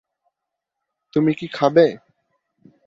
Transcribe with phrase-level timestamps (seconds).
[1.13, 1.85] তুমি কি খাবে?